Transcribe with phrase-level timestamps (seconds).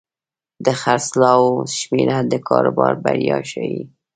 [0.65, 1.47] د خرڅلاو
[1.77, 3.81] شمېره د کاروبار بریا ښيي.